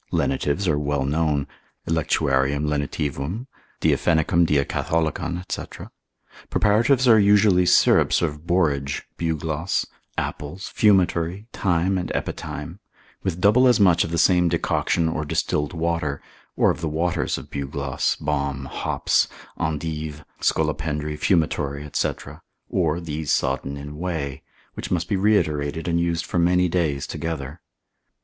[0.11, 1.45] Lenitives are well known,
[1.87, 3.45] electuarium lenitivum,
[3.81, 5.85] diaphenicum diacatholicon, &c.
[6.49, 9.85] Preparatives are usually syrups of borage, bugloss,
[10.17, 12.79] apples, fumitory, thyme and epithyme,
[13.21, 16.19] with double as much of the same decoction or distilled water,
[16.55, 19.27] or of the waters of bugloss, balm, hops,
[19.59, 22.11] endive, scolopendry, fumitory, &c.
[22.71, 24.41] or these sodden in whey,
[24.73, 27.61] which must be reiterated and used for many days together.